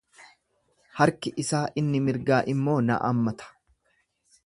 harki 1.01 1.33
isaa 1.45 1.61
inni 1.83 2.03
mirgaa 2.07 2.43
immoo 2.57 2.81
na 2.89 3.01
ammata. 3.13 3.55